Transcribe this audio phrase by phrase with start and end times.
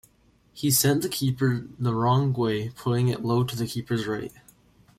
[0.51, 4.31] He sent the keeper the wrong way, putting it low to the keeper's right.